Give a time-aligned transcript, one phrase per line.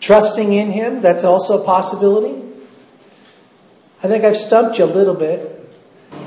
[0.00, 2.42] Trusting in Him, that's also a possibility.
[4.02, 5.56] I think I've stumped you a little bit.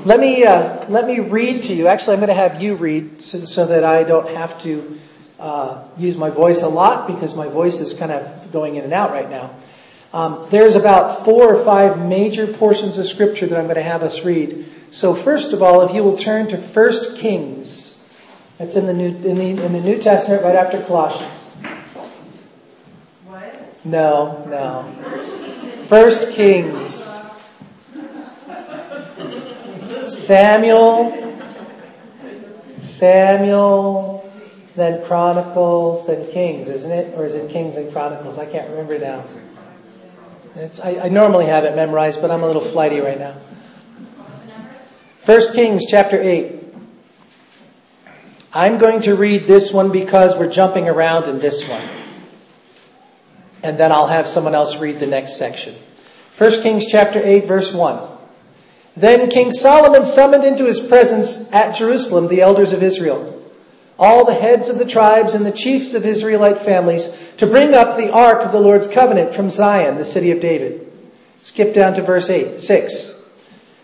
[0.04, 1.88] Let me, uh, let me read to you.
[1.88, 4.98] Actually, I'm going to have you read so, so that I don't have to
[5.40, 8.92] uh, use my voice a lot because my voice is kind of going in and
[8.92, 9.54] out right now.
[10.12, 14.04] Um, there's about four or five major portions of Scripture that I'm going to have
[14.04, 14.64] us read.
[14.92, 18.00] So, first of all, if you will turn to 1 Kings,
[18.58, 21.43] that's in the New, in the, in the New Testament right after Colossians.
[23.84, 25.84] No, no.
[25.86, 27.20] First Kings.
[30.08, 31.38] Samuel,
[32.80, 34.30] Samuel,
[34.76, 37.16] then Chronicles, then Kings, isn't it?
[37.16, 38.38] Or is it Kings and Chronicles?
[38.38, 39.24] I can't remember now.
[40.82, 43.34] I, I normally have it memorized, but I'm a little flighty right now.
[45.20, 46.52] First Kings chapter 8.
[48.52, 51.82] I'm going to read this one because we're jumping around in this one.
[53.64, 55.74] And then I'll have someone else read the next section.
[56.36, 57.98] 1 Kings chapter 8 verse 1.
[58.94, 63.42] Then King Solomon summoned into his presence at Jerusalem the elders of Israel,
[63.98, 67.96] all the heads of the tribes and the chiefs of Israelite families to bring up
[67.96, 70.86] the ark of the Lord's covenant from Zion, the city of David.
[71.42, 73.22] Skip down to verse 8, 6.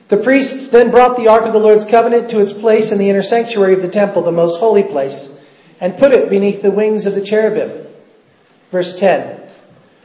[0.08, 3.08] The priests then brought the ark of the Lord's covenant to its place in the
[3.08, 5.34] inner sanctuary of the temple, the most holy place,
[5.80, 7.86] and put it beneath the wings of the cherubim.
[8.70, 9.39] Verse 10.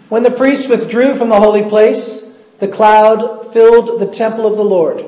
[0.10, 4.64] When the priests withdrew from the holy place, the cloud filled the temple of the
[4.64, 5.04] Lord,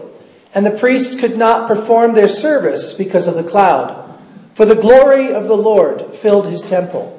[0.54, 4.18] and the priests could not perform their service because of the cloud,
[4.54, 7.14] for the glory of the Lord filled his temple.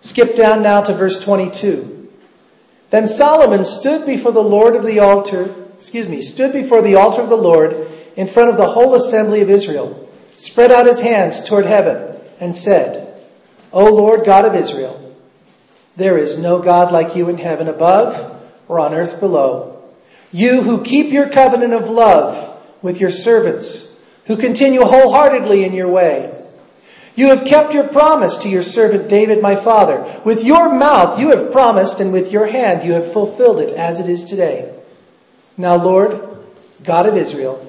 [0.00, 2.08] Skip down now to verse 22.
[2.88, 7.20] Then Solomon stood before the Lord of the altar, excuse me, stood before the altar
[7.20, 7.76] of the Lord
[8.16, 12.56] in front of the whole assembly of Israel, spread out his hands toward heaven, and
[12.56, 13.20] said,
[13.72, 15.09] O Lord God of Israel,
[16.00, 19.82] there is no God like you in heaven above or on earth below.
[20.32, 23.96] You who keep your covenant of love with your servants,
[24.26, 26.34] who continue wholeheartedly in your way.
[27.16, 30.20] You have kept your promise to your servant David, my father.
[30.24, 34.00] With your mouth you have promised, and with your hand you have fulfilled it as
[34.00, 34.72] it is today.
[35.56, 36.18] Now, Lord,
[36.82, 37.66] God of Israel,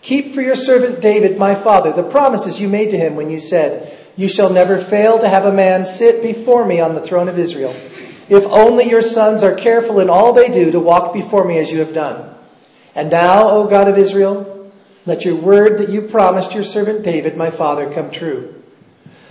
[0.00, 3.38] keep for your servant David, my father, the promises you made to him when you
[3.38, 7.28] said, You shall never fail to have a man sit before me on the throne
[7.28, 7.74] of Israel.
[8.28, 11.70] If only your sons are careful in all they do to walk before me as
[11.70, 12.34] you have done.
[12.94, 14.70] And now, O God of Israel,
[15.06, 18.54] let your word that you promised your servant David, my father, come true.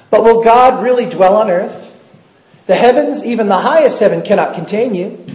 [0.10, 1.88] But will God really dwell on earth?
[2.68, 5.26] The heavens, even the highest heaven, cannot contain you.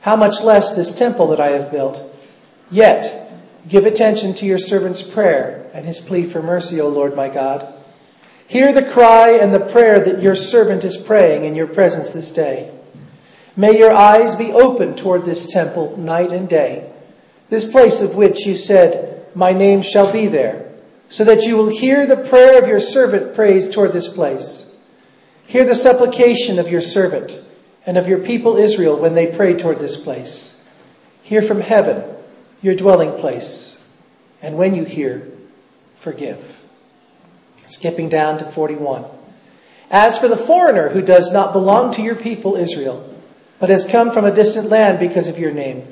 [0.00, 2.02] How much less this temple that I have built?
[2.70, 3.30] Yet,
[3.68, 7.72] give attention to your servant's prayer and his plea for mercy, O Lord my God.
[8.48, 12.30] Hear the cry and the prayer that your servant is praying in your presence this
[12.30, 12.70] day.
[13.56, 16.92] May your eyes be open toward this temple night and day,
[17.48, 20.70] this place of which you said, My name shall be there,
[21.08, 24.74] so that you will hear the prayer of your servant praised toward this place.
[25.46, 27.40] Hear the supplication of your servant
[27.86, 30.62] and of your people Israel when they pray toward this place.
[31.22, 32.04] Hear from heaven,
[32.62, 33.84] your dwelling place,
[34.42, 35.26] and when you hear,
[35.96, 36.55] forgive.
[37.66, 39.04] Skipping down to 41.
[39.90, 43.12] As for the foreigner who does not belong to your people Israel,
[43.58, 45.86] but has come from a distant land because of your name.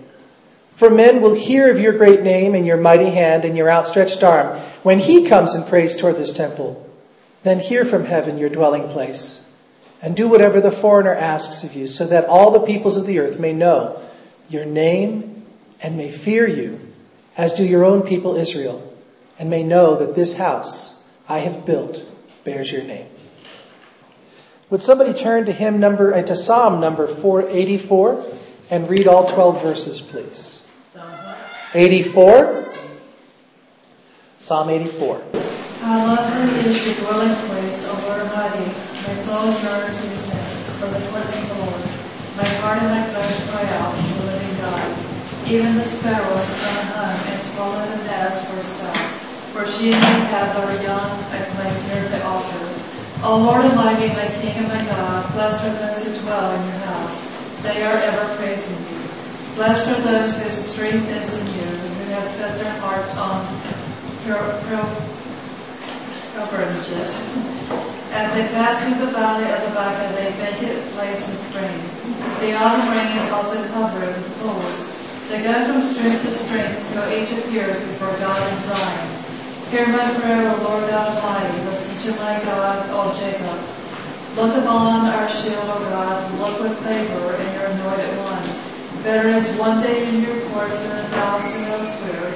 [0.74, 4.22] For men will hear of your great name and your mighty hand and your outstretched
[4.22, 6.80] arm when he comes and prays toward this temple.
[7.44, 9.48] Then hear from heaven your dwelling place,
[10.02, 13.18] and do whatever the foreigner asks of you, so that all the peoples of the
[13.18, 14.00] earth may know
[14.48, 15.44] your name
[15.82, 16.80] and may fear you,
[17.36, 18.92] as do your own people Israel,
[19.38, 20.93] and may know that this house
[21.28, 22.04] I have built
[22.44, 23.08] bears your name.
[24.70, 28.24] Would somebody turn to hymn number, uh, to Psalm number 484
[28.70, 30.66] and read all 12 verses, please?
[31.74, 32.64] 84.
[34.38, 35.24] Psalm 84.
[35.80, 38.66] How lovely is the dwelling place, O Lord Almighty.
[39.06, 41.84] My soul yearns in thanks for the courts of the Lord.
[42.36, 45.48] My heart and my flesh cry out for the living God.
[45.48, 49.23] Even the sparrow has gone home and swallowed a has for herself.
[49.54, 50.26] For she and near
[52.10, 52.66] the altar.
[53.22, 56.82] O Lord Almighty, my King and my God, blessed are those who dwell in your
[56.90, 57.30] house.
[57.62, 58.98] They are ever praising you.
[59.54, 63.46] Blessed are those whose strength is in you, who have set their hearts on
[64.26, 64.42] your
[66.34, 67.22] pilgrimages.
[68.10, 72.02] As they pass through the valley of the Baca, they make it place in springs.
[72.42, 74.90] The autumn rain is also covered with pools.
[75.30, 79.13] They go from strength to strength till each appears before God in Zion.
[79.74, 81.64] Hear my prayer, O Lord God Almighty.
[81.66, 83.58] Listen to my God, O Jacob.
[84.38, 89.02] Look upon our shield, O God, look with favor in your anointed one.
[89.02, 92.30] Better is one day in your courts than a thousand elsewhere.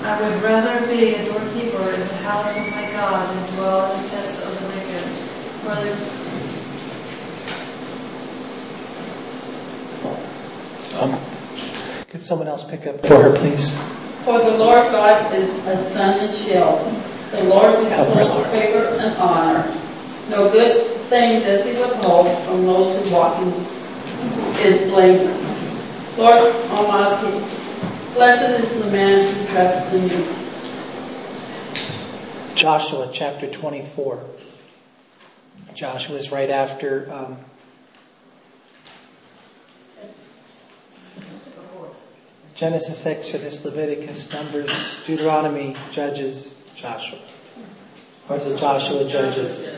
[0.00, 4.02] I would rather be a doorkeeper in the house of my God than dwell in
[4.02, 5.04] the tents of the wicked.
[5.64, 6.18] The
[11.04, 11.20] Um,
[12.08, 13.76] could someone else pick up for her, please?
[14.28, 16.78] For the Lord God is a sun and shield.
[17.30, 19.74] The Lord bestows favor and honor.
[20.28, 23.50] No good thing does he withhold from those who walk in
[24.60, 26.18] his blameless.
[26.18, 27.42] Lord Almighty,
[28.12, 30.26] blessed is the man who trusts in you.
[32.54, 34.22] Joshua chapter 24.
[35.72, 37.38] Joshua is right after um,
[42.58, 47.20] Genesis, Exodus, Leviticus, Numbers, Deuteronomy, Judges, Joshua.
[48.28, 49.72] Or is it Joshua, Judges?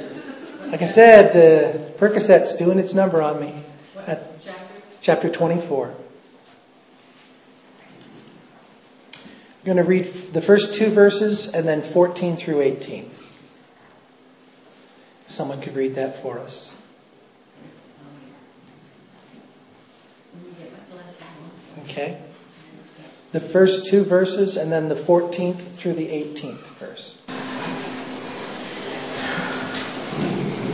[0.68, 3.52] Like I said, the Percocet's doing its number on me.
[4.06, 4.32] At
[5.02, 5.94] chapter 24.
[9.12, 9.20] I'm
[9.62, 13.04] going to read the first two verses and then 14 through 18.
[13.04, 13.26] If
[15.28, 16.72] someone could read that for us.
[21.84, 22.18] Okay.
[23.32, 27.16] The first two verses and then the 14th through the 18th verse.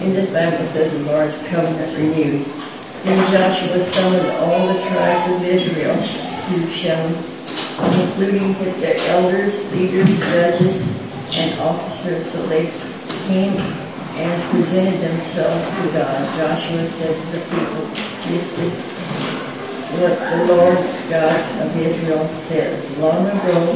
[0.02, 2.46] In this Bible says the Lord's covenant renewed.
[3.04, 7.12] Then Joshua summoned all the tribes of Israel to Shem,
[8.00, 10.88] including their elders, leaders, judges,
[11.36, 12.24] and officers.
[12.32, 12.72] So they
[13.26, 13.52] came
[14.16, 16.36] and presented themselves to God.
[16.36, 17.84] Joshua said to the people,
[19.94, 20.76] what the Lord
[21.08, 22.98] God of Israel said.
[22.98, 23.72] Long ago,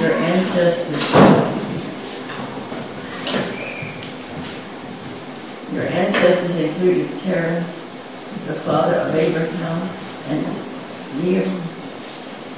[0.00, 1.54] your ancestors
[5.74, 7.60] Your ancestors included Terah,
[8.46, 9.88] the father of Abraham,
[10.28, 10.46] and
[11.20, 11.50] Nahor,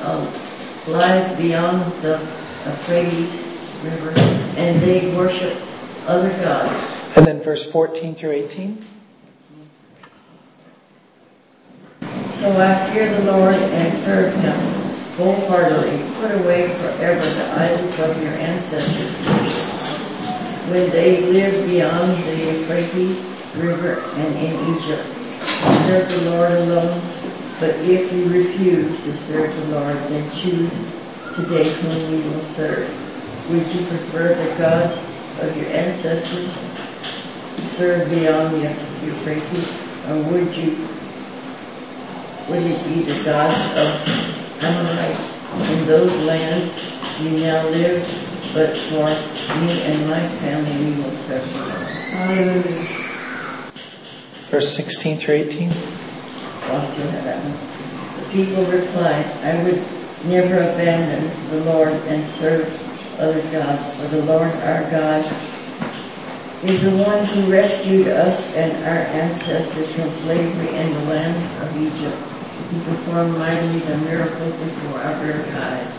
[0.05, 2.19] of live beyond the
[2.67, 3.43] Euphrates
[3.83, 4.11] River,
[4.59, 5.57] and they worship
[6.07, 7.17] other gods.
[7.17, 8.85] And then verse 14 through 18.
[12.47, 14.55] So I fear the Lord and serve him
[15.19, 15.99] wholeheartedly.
[16.21, 19.11] Put away forever the idols of your ancestors
[20.71, 23.19] when they lived beyond the Euphrates
[23.57, 25.03] River and in Egypt.
[25.91, 27.01] Serve the Lord alone.
[27.59, 30.71] But if you refuse to serve the Lord, then choose
[31.35, 32.87] today whom you will serve.
[33.51, 34.95] Would you prefer the gods
[35.43, 36.55] of your ancestors
[37.75, 38.69] serve beyond the
[39.05, 39.67] Euphrates,
[40.09, 40.96] or would you
[42.49, 45.37] would it be the gods of Amorites
[45.71, 46.73] in those lands
[47.21, 48.03] you now live,
[48.53, 49.09] but for
[49.61, 52.67] me and my family we will serve the Lord.
[54.51, 55.71] Verse 16 through 18.
[56.71, 57.43] Also that.
[57.43, 59.83] The people replied, I would
[60.27, 62.69] never abandon the Lord and serve
[63.19, 65.25] other gods, for the Lord our God
[66.63, 71.77] is the one who rescued us and our ancestors from slavery in the land of
[71.77, 72.36] Egypt.
[72.71, 75.93] He performed mightily the miracles before our very eyes.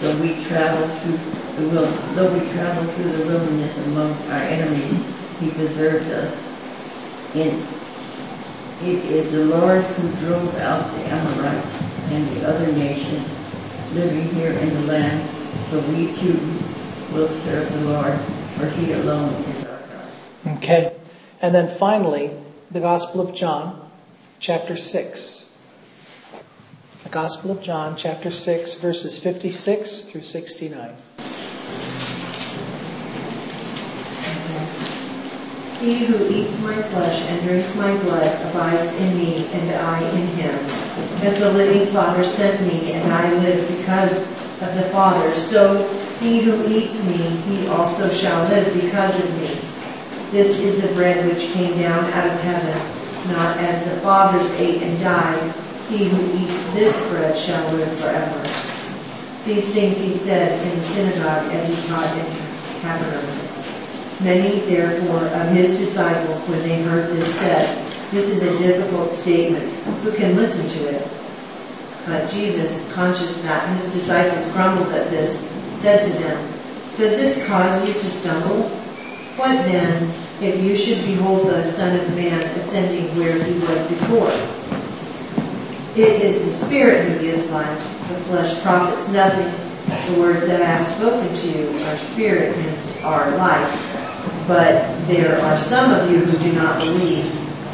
[0.00, 4.92] So we traveled through the though we traveled through the wilderness among our enemies,
[5.40, 6.34] he preserved us.
[7.34, 7.66] And
[8.82, 13.26] it is the Lord who drove out the Amorites and the other nations
[13.94, 15.28] living here in the land,
[15.70, 16.38] so we too
[17.12, 18.12] will serve the Lord,
[18.56, 20.58] for he alone is our God.
[20.58, 20.94] Okay.
[21.40, 22.32] And then finally,
[22.70, 23.90] the Gospel of John,
[24.40, 25.45] chapter 6.
[27.06, 30.90] The Gospel of John, chapter 6, verses 56 through 69.
[35.78, 40.26] He who eats my flesh and drinks my blood abides in me, and I in
[40.34, 40.54] him.
[41.22, 44.26] As the living Father sent me, and I live because
[44.60, 45.86] of the Father, so
[46.18, 49.56] he who eats me, he also shall live because of me.
[50.32, 54.82] This is the bread which came down out of heaven, not as the fathers ate
[54.82, 55.54] and died.
[55.88, 58.42] He who eats this bread shall live forever.
[59.44, 62.26] These things he said in the synagogue as he taught in
[62.80, 63.46] Capernaum.
[64.20, 69.72] Many, therefore, of his disciples, when they heard this, said, This is a difficult statement.
[70.02, 71.08] Who can listen to it?
[72.06, 76.52] But Jesus, conscious that his disciples grumbled at this, said to them,
[76.96, 78.68] Does this cause you to stumble?
[79.36, 84.55] What then, if you should behold the Son of Man ascending where he was before?
[85.96, 87.78] It is the Spirit who gives life.
[88.08, 89.48] The flesh profits nothing.
[90.12, 94.44] The words that I have spoken to you are spirit and are life.
[94.46, 97.24] But there are some of you who do not believe.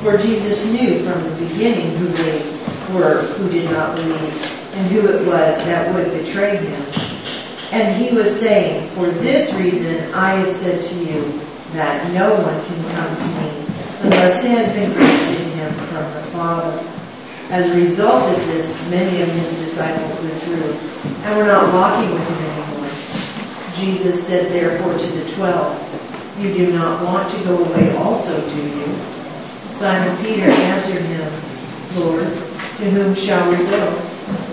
[0.02, 2.38] For Jesus knew from the beginning who they
[2.94, 6.82] were who did not believe, and who it was that would betray him.
[7.72, 11.40] And he was saying, For this reason I have said to you
[11.72, 13.66] that no one can come to me
[14.02, 16.91] unless it has been granted him from the Father.
[17.52, 20.72] As a result of this, many of his disciples withdrew
[21.22, 22.88] and were not walking with him anymore.
[23.76, 25.76] Jesus said therefore to the twelve,
[26.40, 28.86] You do not want to go away also, do you?
[29.68, 31.30] Simon Peter answered him,
[32.00, 34.00] Lord, to whom shall we go?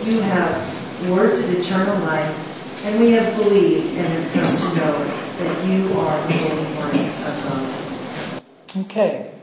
[0.04, 5.04] You have words of eternal life, and we have believed and have come to know
[5.40, 6.92] that you are the Holy One
[7.32, 8.44] of
[8.76, 8.86] God.
[8.86, 9.39] Okay.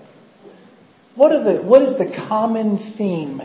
[1.16, 3.42] What, are the, what is the common theme?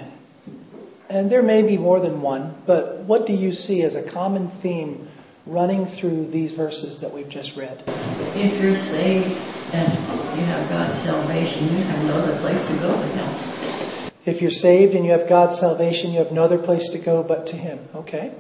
[1.10, 4.50] And there may be more than one, but what do you see as a common
[4.50, 5.08] theme
[5.46, 7.82] running through these verses that we've just read?
[8.36, 9.38] If you're saved
[9.74, 9.94] and
[10.38, 14.12] you have God's salvation, you have no other place to go but Him.
[14.26, 17.24] If you're saved and you have God's salvation, you have no other place to go
[17.24, 17.80] but to Him.
[17.96, 18.34] Okay?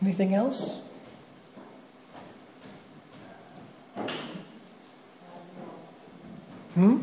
[0.00, 0.80] Anything else?
[6.74, 6.98] Hmm?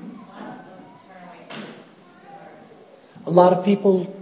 [3.25, 4.13] A lot of people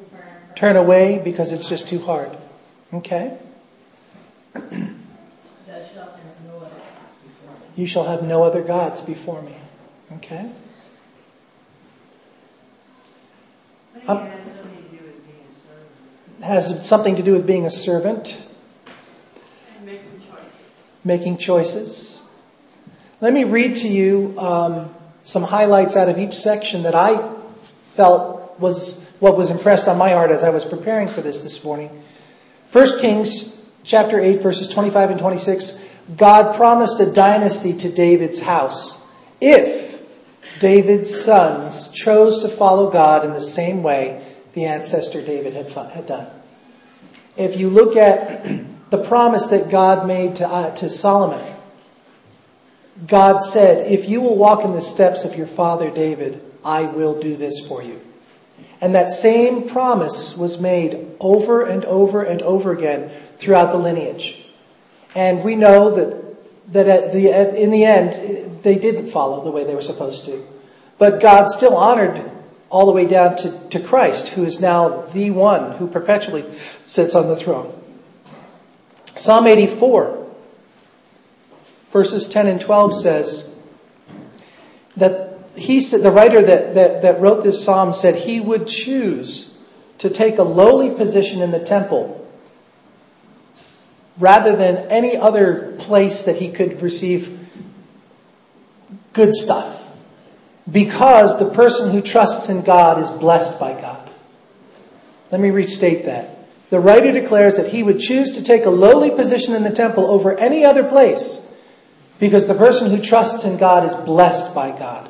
[0.55, 2.35] turn away because it's just too hard.
[2.93, 3.37] Okay?
[7.75, 9.53] You shall have no other gods before me.
[10.13, 10.49] Okay?
[14.07, 14.29] Um,
[16.41, 18.37] has something to do with being a servant,
[19.83, 20.61] making choices.
[21.03, 22.21] making choices.
[23.19, 24.94] Let me read to you um,
[25.25, 27.33] some highlights out of each section that I
[27.95, 31.63] felt was what was impressed on my heart as I was preparing for this this
[31.63, 31.89] morning.
[32.71, 35.83] 1 Kings chapter 8 verses 25 and 26
[36.15, 39.03] God promised a dynasty to David's house
[39.41, 40.01] if
[40.59, 46.05] David's sons chose to follow God in the same way the ancestor David had, had
[46.05, 46.27] done.
[47.35, 48.45] If you look at
[48.91, 51.54] the promise that God made to, uh, to Solomon,
[53.07, 57.19] God said, If you will walk in the steps of your father David, I will
[57.19, 58.01] do this for you.
[58.81, 64.45] And that same promise was made over and over and over again throughout the lineage.
[65.13, 69.51] And we know that, that at the, at, in the end, they didn't follow the
[69.51, 70.45] way they were supposed to.
[70.97, 72.31] But God still honored
[72.69, 76.45] all the way down to, to Christ, who is now the one who perpetually
[76.85, 77.73] sits on the throne.
[79.15, 80.24] Psalm 84,
[81.95, 83.55] verses 10 and 12 says
[84.97, 89.57] that he said, the writer that, that, that wrote this psalm said he would choose
[89.99, 92.29] to take a lowly position in the temple
[94.17, 97.47] rather than any other place that he could receive
[99.13, 99.89] good stuff.
[100.69, 104.11] Because the person who trusts in God is blessed by God.
[105.31, 106.39] Let me restate that.
[106.71, 110.07] The writer declares that he would choose to take a lowly position in the temple
[110.07, 111.44] over any other place
[112.19, 115.09] because the person who trusts in God is blessed by God.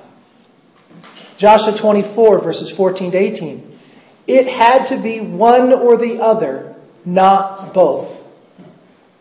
[1.37, 3.77] Joshua 24, verses 14 to 18.
[4.27, 8.25] It had to be one or the other, not both.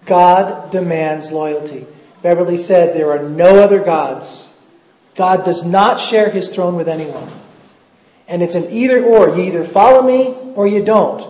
[0.06, 1.86] God demands loyalty.
[2.22, 4.58] Beverly said there are no other gods.
[5.14, 7.30] God does not share his throne with anyone.
[8.26, 9.36] And it's an either or.
[9.36, 11.22] You either follow me or you don't.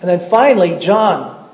[0.00, 1.48] And then finally, John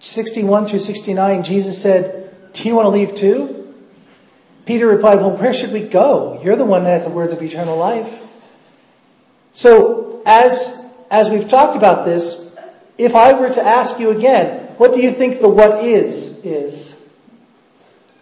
[0.00, 2.23] 61 through 69, Jesus said,
[2.54, 3.74] Do you want to leave too?
[4.64, 6.40] Peter replied, Well, where should we go?
[6.42, 8.22] You're the one that has the words of eternal life.
[9.52, 10.74] So, as,
[11.10, 12.56] as we've talked about this,
[12.96, 16.92] if I were to ask you again, what do you think the what is is?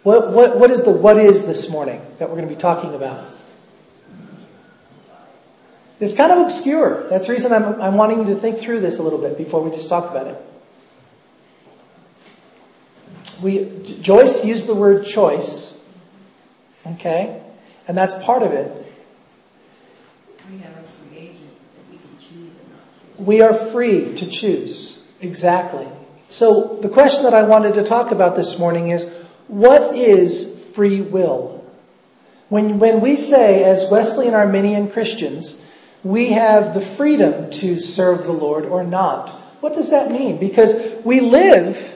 [0.01, 2.93] What, what, what is the what is this morning that we're going to be talking
[2.93, 3.23] about?
[5.99, 7.07] It's kind of obscure.
[7.09, 9.63] That's the reason I'm, I'm wanting you to think through this a little bit before
[9.63, 10.37] we just talk about it.
[13.43, 15.77] We, Joyce used the word choice,
[16.87, 17.41] okay?
[17.89, 18.71] And that's part of it.
[20.49, 23.23] We have a free agent that we can choose or not to.
[23.23, 25.05] We are free to choose.
[25.19, 25.85] Exactly.
[26.29, 29.03] So the question that I wanted to talk about this morning is,
[29.49, 31.65] what is free will?
[32.47, 35.61] When, when we say, as Wesleyan Arminian Christians,
[36.01, 40.39] we have the freedom to serve the Lord or not, what does that mean?
[40.39, 40.73] Because
[41.03, 41.92] we live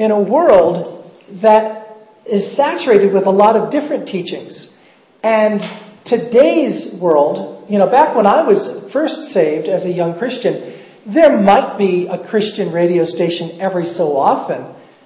[0.00, 4.78] in a world that is saturated with a lot of different teachings.
[5.22, 5.62] And
[6.04, 10.72] today's world, you know, back when I was first saved as a young Christian,
[11.04, 14.64] there might be a Christian radio station every so often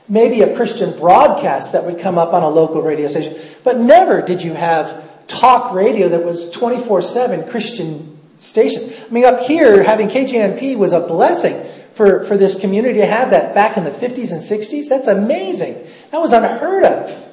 [0.08, 4.20] maybe a Christian broadcast that would come up on a local radio station, but never
[4.22, 9.02] did you have talk radio that was 24 7 Christian stations.
[9.02, 11.63] I mean, up here, having KJNP was a blessing
[11.94, 14.88] for, for this community to have that back in the 50s and 60s.
[14.88, 15.74] That's amazing.
[16.10, 17.24] That was unheard of.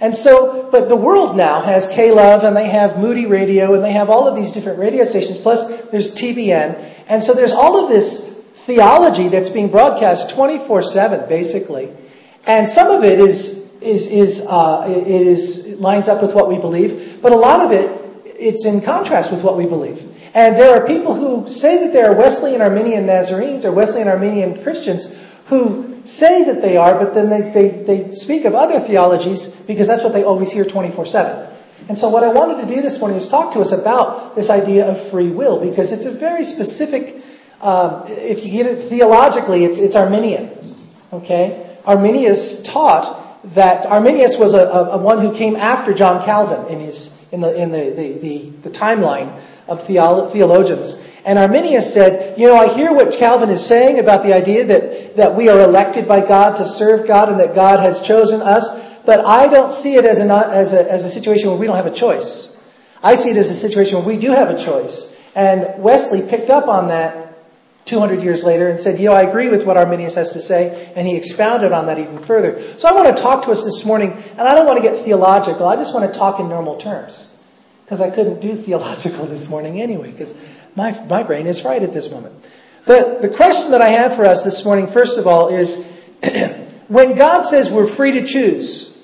[0.00, 3.92] And so, but the world now has K-Love and they have Moody Radio and they
[3.92, 6.94] have all of these different radio stations, plus there's TBN.
[7.08, 8.24] And so there's all of this
[8.54, 11.90] theology that's being broadcast 24-7, basically.
[12.46, 16.58] And some of it is, is, is, uh, it is, lines up with what we
[16.58, 17.90] believe, but a lot of it,
[18.24, 20.07] it's in contrast with what we believe.
[20.34, 24.62] And there are people who say that they are Wesleyan Arminian Nazarenes or Wesleyan Arminian
[24.62, 25.16] Christians
[25.46, 29.86] who say that they are, but then they, they, they speak of other theologies because
[29.86, 31.48] that's what they always hear 24 7.
[31.88, 34.50] And so, what I wanted to do this morning is talk to us about this
[34.50, 37.22] idea of free will because it's a very specific,
[37.62, 40.50] um, if you get it theologically, it's, it's Arminian.
[41.12, 41.76] Okay?
[41.86, 43.16] Arminius taught
[43.54, 47.40] that Arminius was a, a, a one who came after John Calvin in, his, in,
[47.40, 49.32] the, in the, the, the, the timeline
[49.68, 51.04] of theologians.
[51.24, 55.16] And Arminius said, you know, I hear what Calvin is saying about the idea that,
[55.16, 58.70] that we are elected by God to serve God and that God has chosen us,
[59.04, 61.76] but I don't see it as a, as a, as a situation where we don't
[61.76, 62.58] have a choice.
[63.02, 65.14] I see it as a situation where we do have a choice.
[65.34, 67.28] And Wesley picked up on that
[67.84, 70.92] 200 years later and said, you know, I agree with what Arminius has to say,
[70.94, 72.60] and he expounded on that even further.
[72.78, 75.04] So I want to talk to us this morning, and I don't want to get
[75.04, 77.34] theological, I just want to talk in normal terms.
[77.88, 80.34] Because I couldn't do theological this morning anyway, because
[80.76, 82.34] my, my brain is fried at this moment.
[82.84, 85.82] But the question that I have for us this morning, first of all, is
[86.88, 88.94] when God says we're free to choose,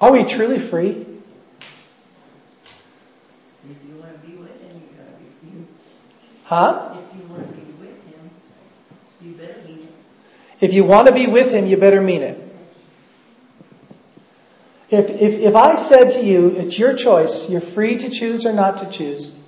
[0.00, 0.90] are we truly free?
[0.90, 1.06] If
[3.86, 5.68] you want to be with him, you gotta be, you,
[6.46, 6.96] Huh?
[6.98, 8.30] if you want to be with him,
[9.22, 10.64] you better mean it.
[10.64, 12.22] If you want to be with Him, you better mean
[14.90, 18.52] If, if, if I said to you, it's your choice, you're free to choose or
[18.52, 19.38] not to choose,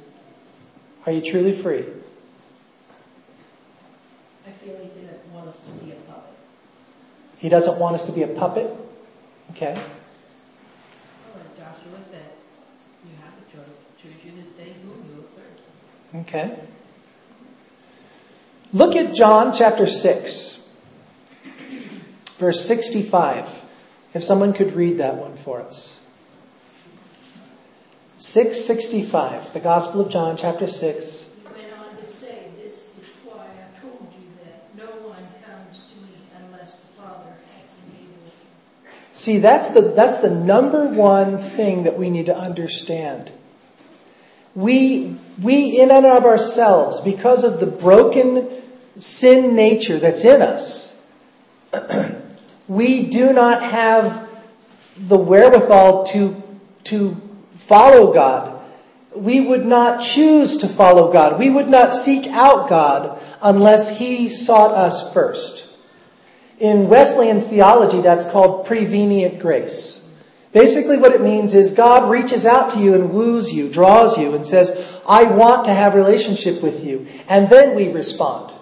[1.05, 1.85] are you truly free?
[4.47, 6.35] I feel he didn't want us to be a puppet.
[7.39, 8.71] He doesn't want us to be a puppet.
[9.51, 9.75] Okay?
[9.75, 12.31] Well, Joshua said,
[13.05, 13.67] you have a choice.
[14.01, 16.21] Choose you this day whom you will serve.
[16.21, 16.57] Okay.
[18.73, 20.77] Look at John chapter 6,
[22.39, 23.62] verse 65.
[24.15, 26.01] If someone could read that one for us.
[28.19, 31.35] 665, the Gospel of John, chapter 6.
[31.35, 35.83] He went on to say, This is why I told you that no one comes
[35.91, 38.33] to me unless the Father has enabled.
[39.11, 43.33] See, that's the, that's the number one thing that we need to understand.
[44.55, 48.49] We, we, in and of ourselves, because of the broken
[48.99, 51.01] sin nature that's in us,
[52.69, 54.29] we do not have
[54.97, 56.43] the wherewithal to,
[56.85, 57.21] to
[57.55, 58.61] follow God.
[59.15, 61.39] We would not choose to follow God.
[61.39, 65.69] We would not seek out God unless He sought us first.
[66.59, 70.09] In Wesleyan theology, that's called prevenient grace.
[70.53, 74.35] Basically, what it means is God reaches out to you and woos you, draws you,
[74.35, 77.07] and says, I want to have relationship with you.
[77.27, 78.53] And then we respond.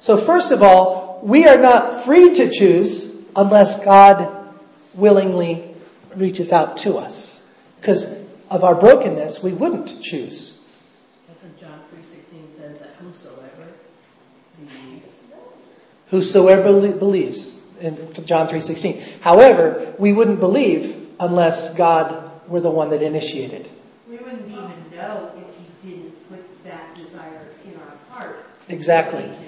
[0.00, 4.52] So first of all, we are not free to choose unless God
[4.94, 5.74] willingly
[6.16, 7.44] reaches out to us.
[7.80, 8.12] Because
[8.50, 10.60] of our brokenness, we wouldn't choose.
[11.28, 13.68] That's what John 3.16 says that whosoever
[14.58, 15.10] believes.
[16.08, 19.20] Whosoever believes in John 3:16.
[19.20, 23.68] However, we wouldn't believe unless God were the one that initiated.
[24.08, 28.44] We wouldn't even know if he didn't put that desire in our heart.
[28.68, 29.22] Exactly.
[29.22, 29.44] Seek him.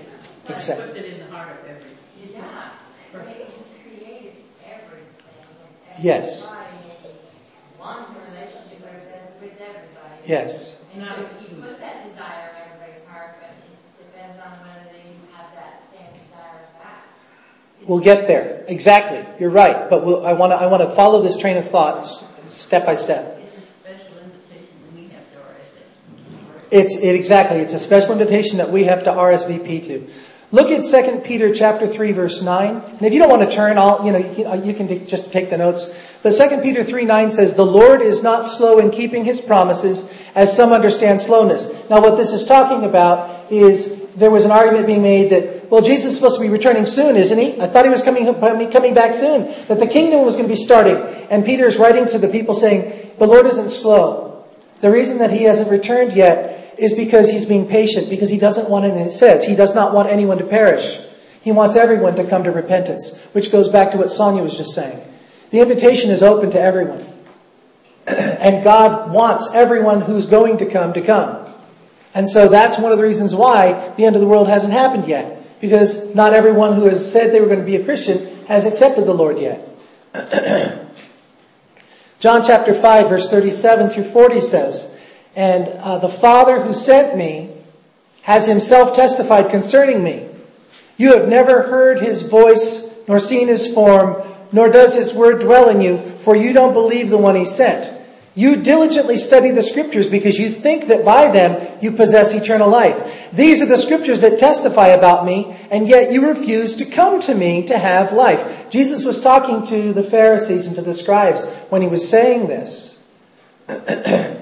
[0.46, 0.86] God Exactly.
[0.86, 1.90] puts it in the heart of every.
[2.32, 2.70] Yeah,
[3.12, 4.32] he created
[4.64, 5.06] everything.
[5.88, 6.50] and Yes.
[10.26, 10.80] Yes.
[10.92, 11.78] He excuse.
[11.78, 16.68] that desire in everybody's heart, but it depends on whether they have that same desire
[16.78, 17.04] back.
[17.86, 18.64] We'll get there.
[18.68, 19.26] Exactly.
[19.40, 19.90] You're right.
[19.90, 22.94] But we'll, I want to I want to follow this train of thought step by
[22.94, 23.40] step.
[26.70, 26.94] It's.
[26.94, 27.58] It's it exactly.
[27.58, 30.08] It's a special invitation that we have to RSVP to.
[30.52, 32.68] Look at 2 Peter chapter 3 verse 9.
[32.74, 35.32] And if you don't want to turn, I'll, you know, you can, you can just
[35.32, 35.94] take the notes.
[36.24, 40.28] But 2 Peter 3 9 says, The Lord is not slow in keeping his promises,
[40.34, 41.70] as some understand slowness.
[41.88, 45.82] Now what this is talking about is there was an argument being made that, well,
[45.82, 47.60] Jesus is supposed to be returning soon, isn't he?
[47.60, 48.26] I thought he was coming,
[48.72, 50.96] coming back soon, that the kingdom was going to be starting.
[51.30, 54.44] And Peter is writing to the people saying, the Lord isn't slow.
[54.80, 58.70] The reason that he hasn't returned yet is because he's being patient, because he doesn't
[58.70, 60.98] want, and it says, he does not want anyone to perish.
[61.42, 64.74] He wants everyone to come to repentance, which goes back to what Sonia was just
[64.74, 65.00] saying.
[65.50, 67.04] The invitation is open to everyone.
[68.06, 71.46] and God wants everyone who's going to come to come.
[72.14, 75.06] And so that's one of the reasons why the end of the world hasn't happened
[75.06, 75.36] yet.
[75.60, 79.04] Because not everyone who has said they were going to be a Christian has accepted
[79.04, 79.68] the Lord yet.
[82.18, 84.99] John chapter 5 verse 37 through 40 says,
[85.36, 87.50] And uh, the Father who sent me
[88.22, 90.28] has himself testified concerning me.
[90.96, 95.68] You have never heard his voice nor seen his form, nor does his word dwell
[95.68, 97.90] in you, for you don't believe the one he sent.
[98.34, 103.30] You diligently study the scriptures because you think that by them you possess eternal life.
[103.32, 107.34] These are the scriptures that testify about me, and yet you refuse to come to
[107.34, 108.70] me to have life.
[108.70, 113.04] Jesus was talking to the Pharisees and to the scribes when he was saying this.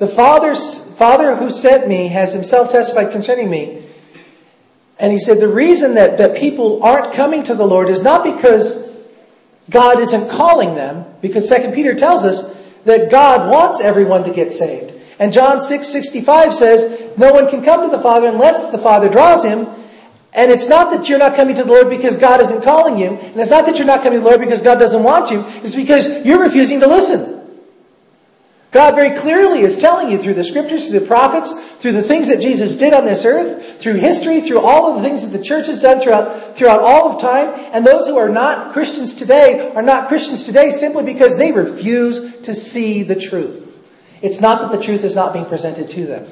[0.00, 3.82] the Father, Father who sent me has himself testified concerning me.
[4.98, 8.24] And he said the reason that, that people aren't coming to the Lord is not
[8.24, 8.90] because
[9.68, 14.52] God isn't calling them, because 2 Peter tells us that God wants everyone to get
[14.52, 14.94] saved.
[15.18, 19.10] And John 6, 65 says, no one can come to the Father unless the Father
[19.10, 19.68] draws him.
[20.32, 23.08] And it's not that you're not coming to the Lord because God isn't calling you.
[23.18, 25.44] And it's not that you're not coming to the Lord because God doesn't want you.
[25.62, 27.39] It's because you're refusing to listen.
[28.70, 32.28] God very clearly is telling you through the scriptures, through the prophets, through the things
[32.28, 35.42] that Jesus did on this earth, through history, through all of the things that the
[35.42, 37.52] church has done throughout, throughout all of time.
[37.72, 42.36] And those who are not Christians today are not Christians today simply because they refuse
[42.42, 43.76] to see the truth.
[44.22, 46.30] It's not that the truth is not being presented to them.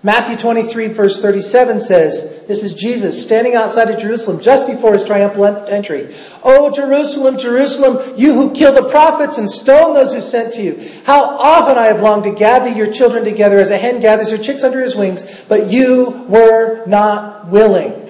[0.00, 5.02] Matthew 23 verse 37 says, this is Jesus standing outside of Jerusalem just before his
[5.02, 6.14] triumphal entry.
[6.44, 10.80] Oh Jerusalem, Jerusalem, you who kill the prophets and stone those who sent to you.
[11.04, 14.38] How often I have longed to gather your children together as a hen gathers her
[14.38, 18.04] chicks under his wings, but you were not willing.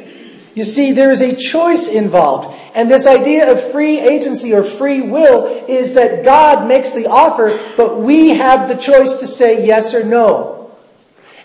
[0.55, 2.55] You see, there is a choice involved.
[2.75, 7.59] And this idea of free agency or free will is that God makes the offer,
[7.77, 10.58] but we have the choice to say yes or no.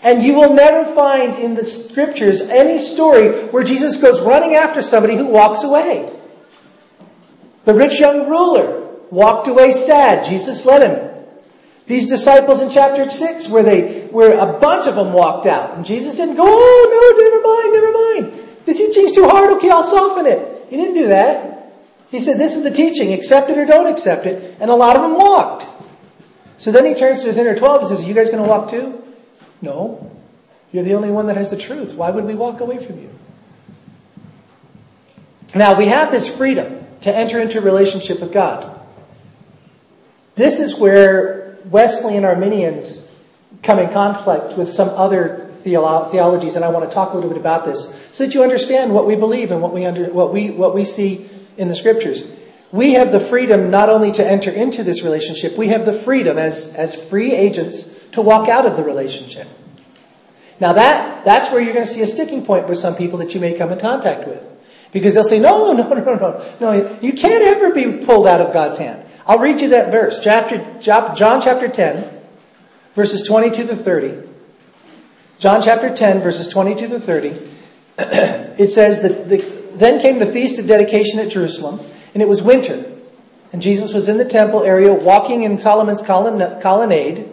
[0.04, 4.82] And you will never find in the scriptures any story where Jesus goes running after
[4.82, 6.12] somebody who walks away.
[7.64, 10.26] The rich young ruler walked away sad.
[10.26, 11.10] Jesus led him.
[11.86, 15.86] These disciples in chapter 6 where they, where a bunch of them walked out and
[15.86, 18.58] Jesus didn't go, oh no, never mind, never mind.
[18.66, 19.56] The teaching's too hard.
[19.56, 20.66] Okay, I'll soften it.
[20.68, 21.72] He didn't do that.
[22.10, 23.12] He said, this is the teaching.
[23.12, 24.56] Accept it or don't accept it.
[24.60, 25.66] And a lot of them walked.
[26.58, 28.48] So then he turns to his inner 12 and says, are you guys going to
[28.48, 29.03] walk too?
[29.64, 30.10] No.
[30.70, 31.94] You're the only one that has the truth.
[31.94, 33.10] Why would we walk away from you?
[35.54, 38.78] Now, we have this freedom to enter into a relationship with God.
[40.34, 43.10] This is where Wesleyan Arminians
[43.62, 47.30] come in conflict with some other theolo- theologies, and I want to talk a little
[47.30, 50.32] bit about this so that you understand what we believe and what we, under, what
[50.32, 52.24] we, what we see in the scriptures.
[52.72, 56.36] We have the freedom not only to enter into this relationship, we have the freedom
[56.36, 59.46] as, as free agents to walk out of the relationship.
[60.60, 63.34] Now that, that's where you're going to see a sticking point with some people that
[63.34, 64.50] you may come in contact with.
[64.92, 68.40] Because they'll say, no, no, no, no, no, no, you can't ever be pulled out
[68.40, 69.04] of God's hand.
[69.26, 72.08] I'll read you that verse, chapter, John chapter 10,
[72.94, 74.28] verses 22 to 30.
[75.40, 77.28] John chapter 10, verses 22 to 30.
[77.98, 79.38] it says that the,
[79.74, 81.80] then came the feast of dedication at Jerusalem,
[82.12, 82.84] and it was winter.
[83.52, 87.30] And Jesus was in the temple area walking in Solomon's colonnade.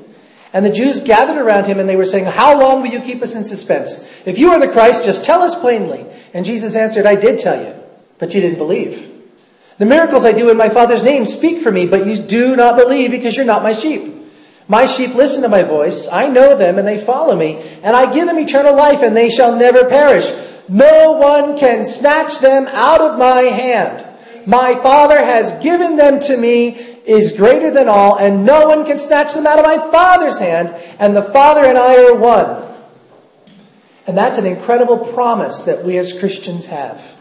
[0.54, 3.22] And the Jews gathered around him and they were saying, How long will you keep
[3.22, 4.10] us in suspense?
[4.26, 6.06] If you are the Christ, just tell us plainly.
[6.34, 7.74] And Jesus answered, I did tell you,
[8.20, 9.10] but you didn't believe.
[9.78, 12.76] The miracles I do in my Father's name speak for me, but you do not
[12.76, 14.14] believe because you're not my sheep.
[14.68, 16.08] My sheep listen to my voice.
[16.08, 17.62] I know them and they follow me.
[17.84, 20.30] And I give them eternal life and they shall never perish.
[20.70, 24.08] No one can snatch them out of my hand.
[24.46, 29.00] My Father has given them to me is greater than all, and no one can
[29.00, 32.72] snatch them out of my Father's hand, and the Father and I are one.
[34.08, 37.16] And that's an incredible promise that we as Christians have.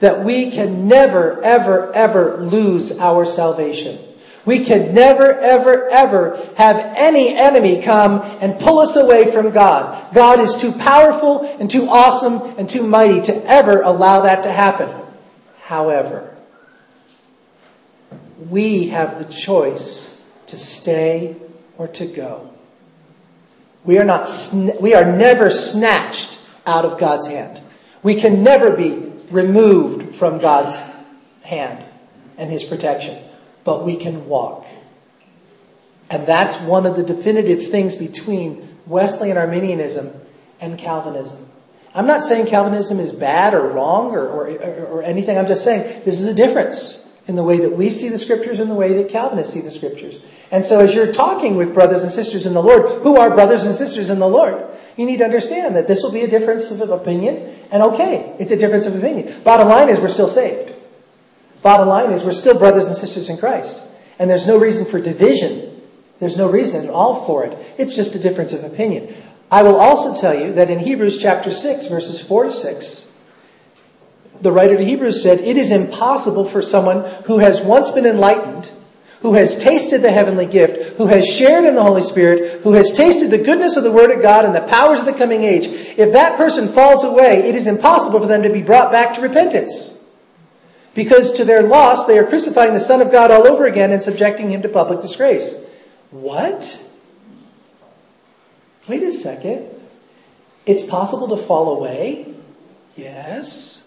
[0.00, 3.98] That we can never, ever, ever lose our salvation.
[4.44, 10.14] We can never, ever, ever have any enemy come and pull us away from God.
[10.14, 14.52] God is too powerful and too awesome and too mighty to ever allow that to
[14.52, 14.88] happen.
[15.60, 16.36] However,
[18.50, 21.36] we have the choice to stay
[21.78, 22.50] or to go.
[23.84, 24.28] We are not,
[24.80, 27.62] we are never snatched out of God's hand.
[28.02, 30.78] We can never be removed from God's
[31.44, 31.84] hand
[32.36, 33.22] and His protection,
[33.64, 34.66] but we can walk.
[36.10, 40.12] And that's one of the definitive things between Wesleyan Arminianism
[40.60, 41.46] and Calvinism.
[41.94, 45.38] I'm not saying Calvinism is bad or wrong or, or, or, anything.
[45.38, 48.58] I'm just saying this is a difference in the way that we see the scriptures
[48.58, 50.18] and the way that Calvinists see the scriptures.
[50.50, 53.62] And so as you're talking with brothers and sisters in the Lord, who are brothers
[53.62, 54.66] and sisters in the Lord,
[54.96, 57.36] you need to understand that this will be a difference of opinion.
[57.70, 59.42] And okay, it's a difference of opinion.
[59.44, 60.74] Bottom line is we're still saved.
[61.62, 63.80] Bottom line is we're still brothers and sisters in Christ.
[64.18, 65.80] And there's no reason for division.
[66.18, 67.56] There's no reason at all for it.
[67.78, 69.14] It's just a difference of opinion.
[69.52, 73.09] I will also tell you that in Hebrews chapter 6, verses 4 to 6,
[74.40, 78.70] the writer to Hebrews said, It is impossible for someone who has once been enlightened,
[79.20, 82.92] who has tasted the heavenly gift, who has shared in the Holy Spirit, who has
[82.92, 85.66] tasted the goodness of the Word of God and the powers of the coming age,
[85.66, 89.20] if that person falls away, it is impossible for them to be brought back to
[89.20, 89.96] repentance.
[90.94, 94.02] Because to their loss, they are crucifying the Son of God all over again and
[94.02, 95.64] subjecting him to public disgrace.
[96.10, 96.82] What?
[98.88, 99.68] Wait a second.
[100.66, 102.34] It's possible to fall away?
[102.96, 103.79] Yes.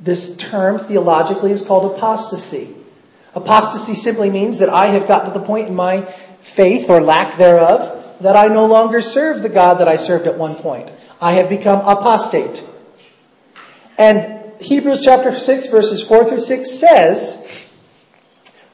[0.00, 2.74] This term theologically is called apostasy.
[3.34, 6.00] Apostasy simply means that I have gotten to the point in my
[6.40, 10.36] faith or lack thereof that I no longer serve the God that I served at
[10.36, 10.90] one point.
[11.20, 12.64] I have become apostate.
[13.98, 17.68] And Hebrews chapter 6 verses 4 through 6 says,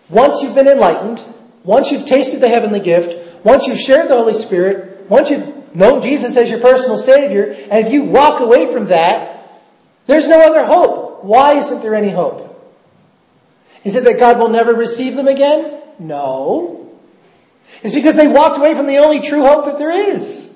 [0.09, 1.23] once you've been enlightened,
[1.65, 6.01] once you've tasted the heavenly gift, once you've shared the Holy Spirit, once you've known
[6.01, 9.65] Jesus as your personal Savior, and if you walk away from that,
[10.07, 11.06] there's no other hope.
[11.25, 12.43] Why isn't there any hope?
[13.85, 15.81] Is it that God will never receive them again?
[15.99, 16.91] No.
[17.83, 20.53] It's because they walked away from the only true hope that there is.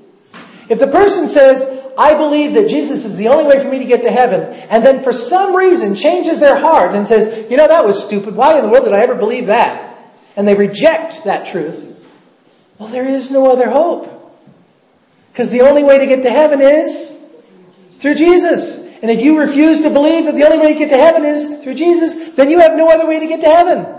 [0.69, 3.85] If the person says, I believe that Jesus is the only way for me to
[3.85, 7.69] get to heaven, and then for some reason changes their heart and says, you know,
[7.69, 8.37] that was stupid.
[8.37, 9.99] Why in the world did I ever believe that?
[10.37, 11.89] And they reject that truth.
[12.79, 14.17] Well, there is no other hope.
[15.33, 17.23] Because the only way to get to heaven is
[17.99, 18.90] through Jesus.
[19.03, 21.63] And if you refuse to believe that the only way to get to heaven is
[21.63, 23.97] through Jesus, then you have no other way to get to heaven.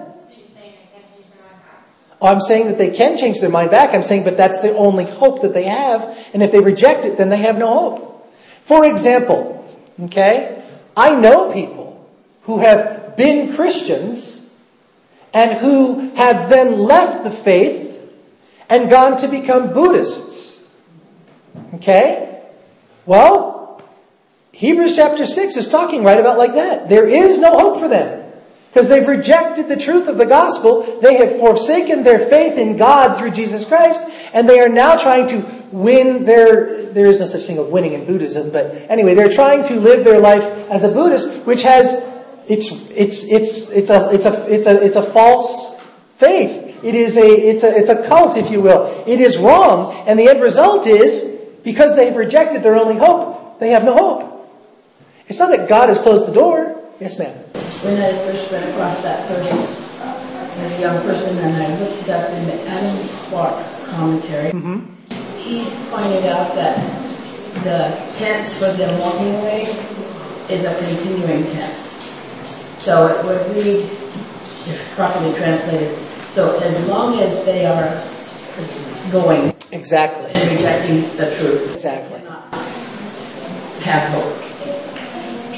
[2.22, 3.96] I'm saying that they can change their mind back.
[3.96, 6.30] I'm saying, but that's the only hope that they have.
[6.34, 8.32] And if they reject it, then they have no hope.
[8.62, 9.68] For example,
[10.04, 10.64] okay,
[10.96, 12.08] I know people
[12.44, 14.54] who have been Christians
[15.34, 17.88] and who have then left the faith
[18.70, 20.64] and gone to become Buddhists.
[21.76, 22.42] Okay?
[23.06, 23.51] Well,
[24.62, 26.88] Hebrews chapter 6 is talking right about like that.
[26.88, 28.32] There is no hope for them.
[28.70, 31.00] Because they've rejected the truth of the gospel.
[31.02, 34.08] They have forsaken their faith in God through Jesus Christ.
[34.36, 37.94] And they are now trying to win their, there is no such thing of winning
[37.94, 41.94] in Buddhism, but anyway, they're trying to live their life as a Buddhist, which has,
[42.48, 45.82] it's, it's, it's, it's a, it's a, it's a, it's a false
[46.18, 46.84] faith.
[46.84, 49.04] It is a, it's a, it's a cult, if you will.
[49.08, 49.96] It is wrong.
[50.08, 54.31] And the end result is, because they've rejected their only hope, they have no hope.
[55.32, 56.76] It's not that God has closed the door.
[57.00, 57.32] Yes, ma'am.
[57.32, 62.10] When I first ran across that verse as a young person, and I looked it
[62.10, 64.84] up in the Adam Clarke commentary, mm-hmm.
[65.40, 66.76] he pointed out that
[67.64, 69.62] the tense for them walking away
[70.50, 72.12] is a continuing tense.
[72.76, 73.90] So it would read,
[74.96, 77.88] properly translated, so as long as they are
[79.14, 82.20] going exactly and rejecting the truth, exactly,
[83.80, 84.41] have hope.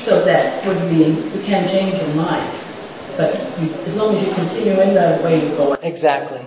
[0.04, 2.52] So that would mean you can change your mind.
[3.16, 5.80] But you, as long as you continue in the way you're going.
[5.82, 6.46] Exactly.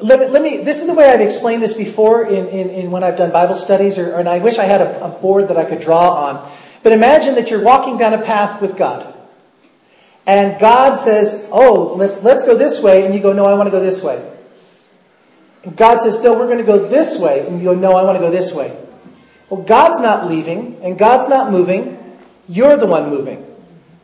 [0.00, 2.90] Let me, let me, this is the way I've explained this before in, in, in
[2.90, 5.46] when I've done Bible studies, or, or, and I wish I had a, a board
[5.48, 6.50] that I could draw on.
[6.82, 9.14] But imagine that you're walking down a path with God.
[10.26, 13.06] And God says, oh, let's, let's go this way.
[13.06, 14.28] And you go, no, I want to go this way.
[15.62, 17.46] And God says, no, we're going to go this way.
[17.46, 18.76] And you go, no, I want to go this way.
[19.48, 21.98] Well, God's not leaving and God's not moving.
[22.50, 23.46] You're the one moving.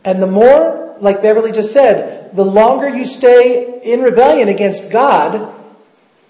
[0.05, 5.53] And the more, like Beverly just said, the longer you stay in rebellion against God,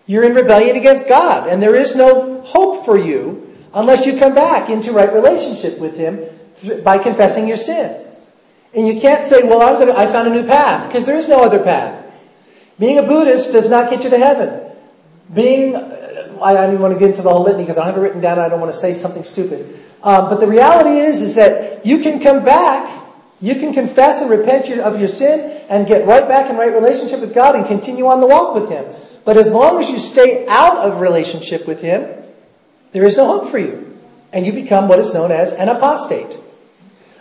[0.07, 1.47] you're in rebellion against God.
[1.47, 5.99] And there is no hope for you unless you come back into right relationship with
[5.99, 6.25] Him
[6.83, 8.03] by confessing your sin.
[8.75, 11.29] And you can't say, well, I'm gonna, I found a new path, because there is
[11.29, 12.03] no other path.
[12.79, 14.63] Being a Buddhist does not get you to heaven.
[15.35, 15.75] Being,
[16.43, 18.21] I don't even want to get into the whole litany because I have it written
[18.21, 19.75] down I don't want to say something stupid.
[20.03, 23.05] Um, but the reality is, is that you can come back,
[23.41, 26.73] you can confess and repent your, of your sin and get right back in right
[26.73, 28.85] relationship with God and continue on the walk with Him.
[29.25, 32.09] But as long as you stay out of relationship with Him,
[32.93, 33.99] there is no hope for you.
[34.33, 36.39] And you become what is known as an apostate.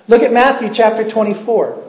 [0.08, 1.84] Look at Matthew chapter 24.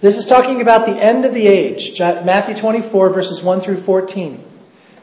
[0.00, 1.98] This is talking about the end of the age.
[1.98, 4.49] Matthew 24 verses 1 through 14.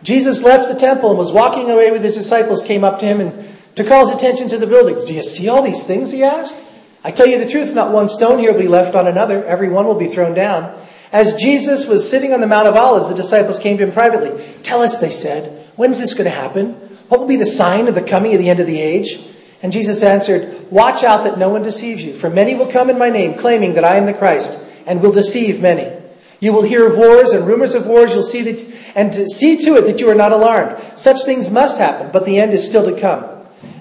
[0.04, 3.20] Jesus left the temple and was walking away with his disciples, came up to him
[3.20, 5.06] and to call his attention to the buildings.
[5.06, 6.12] Do you see all these things?
[6.12, 6.56] He asked.
[7.04, 9.46] I tell you the truth, not one stone here will be left on another.
[9.46, 10.78] Every one will be thrown down.
[11.12, 14.44] As Jesus was sitting on the Mount of Olives, the disciples came to him privately.
[14.64, 16.74] Tell us, they said, when's this going to happen?
[17.08, 19.20] What will be the sign of the coming of the end of the age?
[19.62, 23.00] And Jesus answered, Watch out that no one deceives you, for many will come in
[23.00, 25.97] my name, claiming that I am the Christ, and will deceive many.
[26.40, 28.14] You will hear of wars and rumors of wars.
[28.14, 30.78] You'll see that, and to see to it that you are not alarmed.
[30.98, 33.26] Such things must happen, but the end is still to come.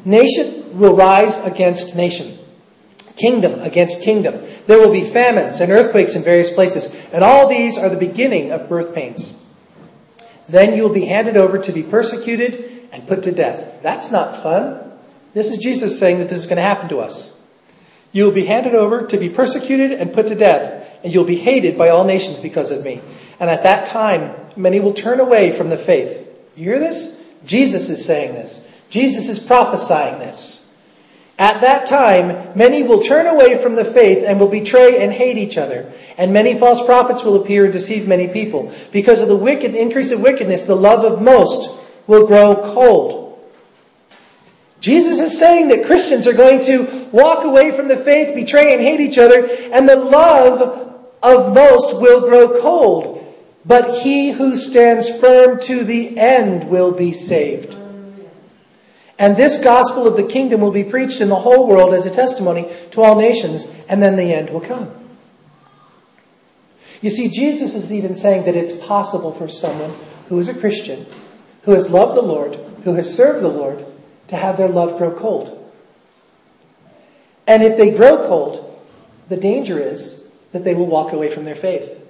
[0.05, 2.39] Nation will rise against nation,
[3.17, 4.43] kingdom against kingdom.
[4.67, 8.53] There will be famines and earthquakes in various places, and all these are the beginning
[8.53, 9.33] of birth pains.
[10.49, 13.83] Then you will be handed over to be persecuted and put to death.
[13.83, 14.93] That's not fun.
[15.35, 17.39] This is Jesus saying that this is going to happen to us.
[18.13, 21.37] You will be handed over to be persecuted and put to death, and you'll be
[21.37, 23.01] hated by all nations because of me.
[23.39, 26.23] And at that time, many will turn away from the faith.
[26.57, 27.23] You hear this?
[27.45, 28.67] Jesus is saying this.
[28.91, 30.67] Jesus is prophesying this.
[31.39, 35.37] At that time, many will turn away from the faith and will betray and hate
[35.37, 35.93] each other.
[36.17, 38.73] And many false prophets will appear and deceive many people.
[38.91, 43.26] Because of the wicked increase of wickedness, the love of most will grow cold.
[44.87, 48.81] Jesus is saying that Christians are going to walk away from the faith, betray and
[48.81, 50.95] hate each other, and the love
[51.25, 53.35] of most will grow cold.
[53.65, 57.77] But he who stands firm to the end will be saved.
[59.19, 62.11] And this gospel of the kingdom will be preached in the whole world as a
[62.11, 64.89] testimony to all nations, and then the end will come.
[67.01, 69.97] You see, Jesus is even saying that it's possible for someone
[70.29, 71.07] who is a Christian,
[71.63, 73.85] who has loved the Lord, who has served the Lord,
[74.29, 75.53] to have their love grow cold.
[77.47, 78.63] And if they grow cold,
[79.29, 82.03] the danger is that they will walk away from their faith.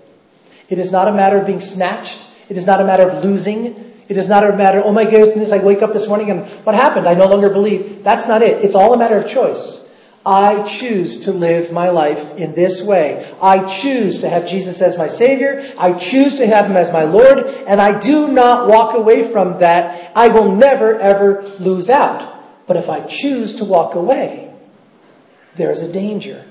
[0.68, 2.18] It is not a matter of being snatched.
[2.48, 3.86] It is not a matter of losing.
[4.08, 6.74] It is not a matter, oh my goodness, I wake up this morning and what
[6.74, 7.08] happened?
[7.08, 8.04] I no longer believe.
[8.04, 8.64] That's not it.
[8.64, 9.85] It's all a matter of choice.
[10.26, 13.32] I choose to live my life in this way.
[13.40, 15.64] I choose to have Jesus as my Savior.
[15.78, 17.46] I choose to have Him as my Lord.
[17.68, 20.12] And I do not walk away from that.
[20.16, 22.34] I will never ever lose out.
[22.66, 24.52] But if I choose to walk away,
[25.54, 26.44] there is a danger.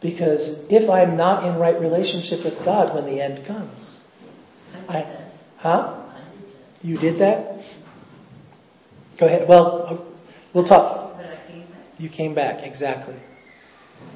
[0.00, 4.00] Because if I'm not in right relationship with God when the end comes,
[4.88, 5.06] I,
[5.58, 5.96] huh?
[6.82, 7.62] You did that?
[9.18, 9.46] Go ahead.
[9.46, 9.96] Well, uh,
[10.54, 11.09] we'll talk.
[12.00, 13.14] You came back, exactly.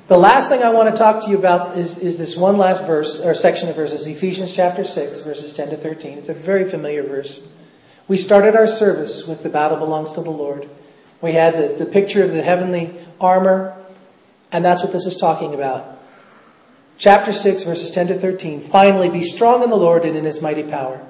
[0.08, 2.86] The last thing I want to talk to you about is, is this one last
[2.86, 6.16] verse, or section of verses, Ephesians chapter 6, verses 10 to 13.
[6.16, 7.46] It's a very familiar verse.
[8.08, 10.66] We started our service with the battle belongs to the Lord.
[11.20, 13.76] We had the, the picture of the heavenly armor,
[14.50, 15.98] and that's what this is talking about.
[16.96, 18.62] Chapter 6, verses 10 to 13.
[18.62, 21.04] Finally, be strong in the Lord and in his mighty power.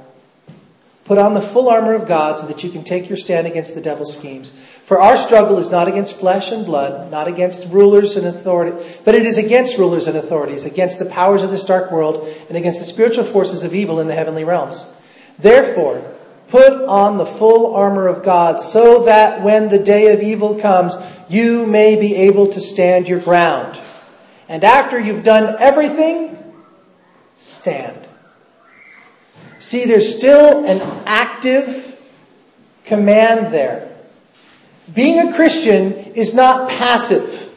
[1.04, 3.74] Put on the full armor of God so that you can take your stand against
[3.74, 4.48] the devil's schemes.
[4.50, 9.14] For our struggle is not against flesh and blood, not against rulers and authority, but
[9.14, 12.80] it is against rulers and authorities, against the powers of this dark world, and against
[12.80, 14.86] the spiritual forces of evil in the heavenly realms.
[15.38, 16.02] Therefore,
[16.48, 20.94] put on the full armor of God so that when the day of evil comes,
[21.28, 23.78] you may be able to stand your ground.
[24.48, 26.38] And after you've done everything,
[27.36, 28.03] stand.
[29.64, 31.98] See, there's still an active
[32.84, 33.88] command there.
[34.92, 37.50] Being a Christian is not passive.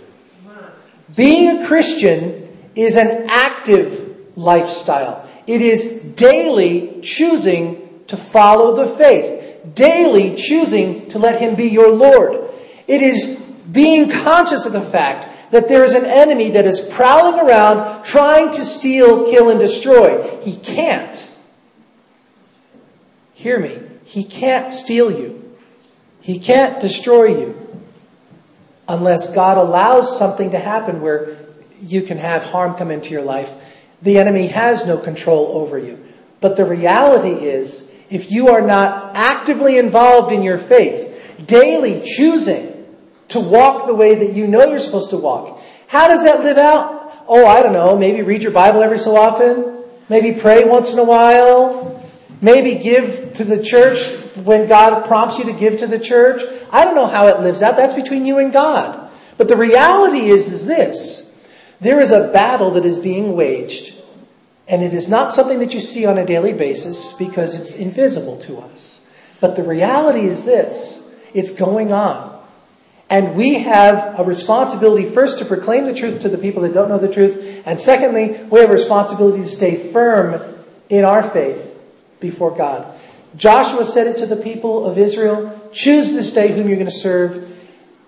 [1.13, 5.27] Being a Christian is an active lifestyle.
[5.47, 5.83] It is
[6.15, 12.49] daily choosing to follow the faith, daily choosing to let Him be your Lord.
[12.87, 13.37] It is
[13.69, 18.53] being conscious of the fact that there is an enemy that is prowling around trying
[18.53, 20.39] to steal, kill, and destroy.
[20.39, 21.26] He can't.
[23.37, 23.79] Hear me.
[24.03, 25.55] He can't steal you.
[26.21, 27.83] He can't destroy you
[28.89, 31.37] unless God allows something to happen where
[31.79, 33.85] you can have harm come into your life.
[34.01, 36.03] The enemy has no control over you.
[36.41, 42.87] But the reality is, if you are not actively involved in your faith, daily choosing
[43.27, 46.57] to walk the way that you know you're supposed to walk, how does that live
[46.57, 47.13] out?
[47.27, 47.95] Oh, I don't know.
[47.95, 49.83] Maybe read your Bible every so often.
[50.09, 51.96] Maybe pray once in a while.
[52.41, 56.41] Maybe give to the church when God prompts you to give to the church.
[56.71, 57.77] I don't know how it lives out.
[57.77, 59.09] That's between you and God.
[59.37, 61.23] But the reality is, is this.
[61.79, 63.93] There is a battle that is being waged.
[64.67, 68.37] And it is not something that you see on a daily basis because it's invisible
[68.41, 69.01] to us.
[69.39, 71.09] But the reality is this.
[71.33, 72.35] It's going on.
[73.09, 76.89] And we have a responsibility first to proclaim the truth to the people that don't
[76.89, 77.63] know the truth.
[77.65, 80.41] And secondly, we have a responsibility to stay firm
[80.89, 81.66] in our faith
[82.19, 82.97] before God.
[83.35, 86.91] Joshua said it to the people of Israel choose this day whom you're going to
[86.91, 87.53] serve.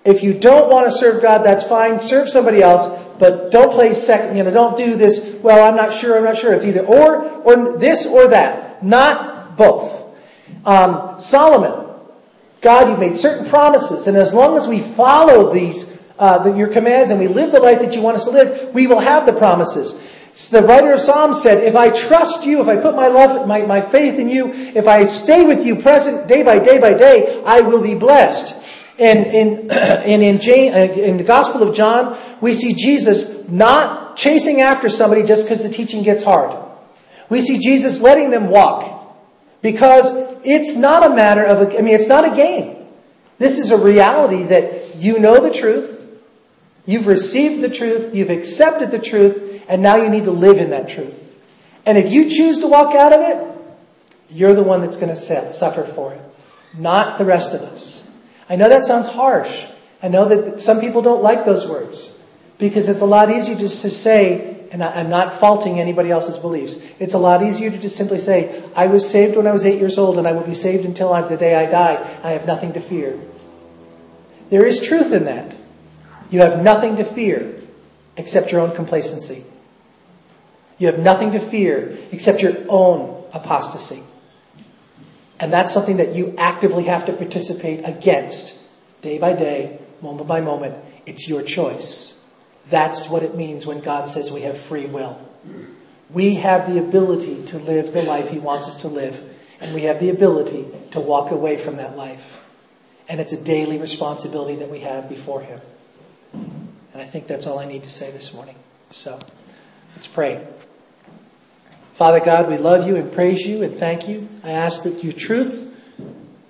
[0.05, 2.01] If you don't want to serve God, that's fine.
[2.01, 5.37] Serve somebody else, but don't play second, you know, don't do this.
[5.41, 6.53] Well, I'm not sure, I'm not sure.
[6.53, 8.83] It's either or, or this or that.
[8.83, 10.07] Not both.
[10.65, 11.93] Um, Solomon,
[12.61, 17.11] God, you've made certain promises, and as long as we follow these, uh, your commands
[17.11, 19.33] and we live the life that you want us to live, we will have the
[19.33, 19.93] promises.
[20.33, 23.63] The writer of Psalms said, if I trust you, if I put my love, my,
[23.63, 27.41] my faith in you, if I stay with you present day by day by day,
[27.45, 28.55] I will be blessed.
[28.99, 34.17] And in, and in, Jane, uh, in the Gospel of John, we see Jesus not
[34.17, 36.55] chasing after somebody just because the teaching gets hard.
[37.29, 38.97] We see Jesus letting them walk.
[39.61, 40.11] Because
[40.45, 42.77] it's not a matter of, a, I mean, it's not a game.
[43.39, 45.98] This is a reality that you know the truth,
[46.89, 50.71] you've received the truth, you've accepted the truth, and now you need to live in
[50.71, 51.23] that truth.
[51.85, 53.47] And if you choose to walk out of it,
[54.31, 56.21] you're the one that's going to suffer for it,
[56.75, 58.07] not the rest of us.
[58.49, 59.65] I know that sounds harsh.
[60.01, 62.17] I know that some people don't like those words
[62.57, 66.83] because it's a lot easier just to say, and I'm not faulting anybody else's beliefs.
[66.97, 69.79] It's a lot easier to just simply say, I was saved when I was eight
[69.79, 72.19] years old and I will be saved until the day I die.
[72.23, 73.19] I have nothing to fear.
[74.49, 75.55] There is truth in that.
[76.29, 77.55] You have nothing to fear
[78.17, 79.43] except your own complacency.
[80.77, 84.03] You have nothing to fear except your own apostasy.
[85.39, 88.53] And that's something that you actively have to participate against
[89.01, 90.75] day by day, moment by moment.
[91.05, 92.15] It's your choice.
[92.69, 95.19] That's what it means when God says we have free will.
[96.09, 99.23] We have the ability to live the life He wants us to live,
[99.59, 102.43] and we have the ability to walk away from that life.
[103.07, 105.59] And it's a daily responsibility that we have before Him.
[106.33, 108.55] And I think that's all I need to say this morning.
[108.89, 109.19] So
[109.95, 110.45] let's pray.
[111.93, 114.29] Father God, we love you and praise you and thank you.
[114.43, 115.73] I ask that your truth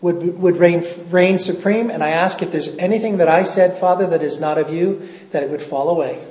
[0.02, 1.90] would, would reign, reign supreme.
[1.90, 5.08] And I ask if there's anything that I said, Father, that is not of you,
[5.32, 6.24] that it would fall away.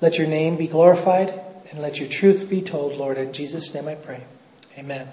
[0.00, 1.32] Let your name be glorified
[1.70, 3.18] and let your truth be told, Lord.
[3.18, 4.24] In Jesus' name I pray.
[4.78, 5.08] Amen.